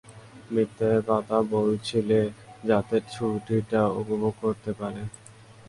[0.51, 2.09] মিথ্যা কথা বলেছিল,
[2.63, 5.01] যাতে ছুটিটা উপভোগ করতে পারে।